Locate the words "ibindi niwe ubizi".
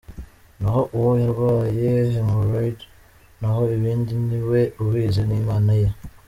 3.75-5.21